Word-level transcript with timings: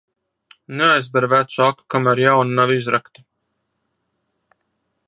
Neaizber 0.79 1.27
vecu 1.33 1.61
aku, 1.67 1.85
kamēr 1.95 2.23
jauna 2.25 2.59
nav 2.61 2.75
izrakta. 2.79 3.27